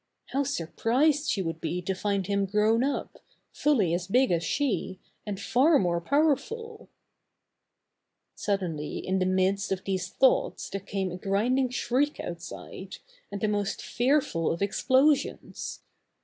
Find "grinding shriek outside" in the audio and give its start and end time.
11.17-12.97